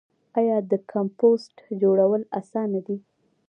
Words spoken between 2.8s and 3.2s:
دي؟